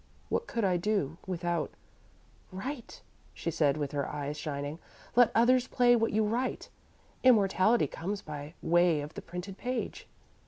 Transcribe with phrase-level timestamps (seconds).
[0.29, 1.69] What could I do, without"
[2.61, 3.03] "Write,"
[3.35, 4.79] she said, with her eyes shining.
[5.15, 6.69] "Let others play what you write.
[7.23, 10.07] Immortality comes by way of the printed page."